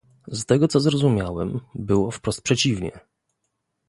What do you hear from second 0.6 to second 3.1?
co zrozumiałem, było wprost przeciwnie